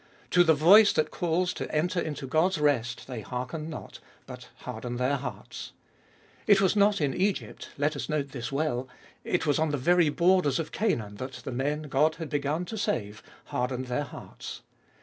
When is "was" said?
6.59-6.75, 9.45-9.59